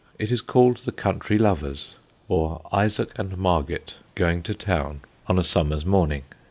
It 0.17 0.31
is 0.31 0.41
called 0.41 0.77
"The 0.77 0.91
Country 0.91 1.37
Lovers; 1.37 1.93
or, 2.27 2.61
Isaac 2.71 3.11
and 3.19 3.37
Marget 3.37 3.97
going 4.15 4.41
to 4.41 4.55
Town 4.55 5.01
on 5.27 5.37
a 5.37 5.43
Summer's 5.43 5.85
Morning." 5.85 6.23